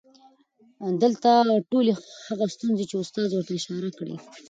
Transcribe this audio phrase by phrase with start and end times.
[1.03, 1.29] دلته
[1.71, 1.91] ټولې
[2.27, 4.15] هغه ستونزې چې استاد ورته اشاره کړى